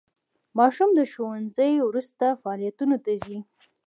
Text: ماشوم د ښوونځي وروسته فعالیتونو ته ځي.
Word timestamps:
ماشوم 0.57 0.89
د 0.97 1.01
ښوونځي 1.11 1.73
وروسته 1.87 2.25
فعالیتونو 2.41 2.95
ته 3.03 3.11
ځي. 3.23 3.37